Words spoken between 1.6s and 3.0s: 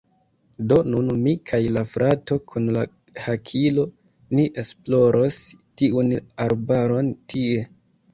la frato kun la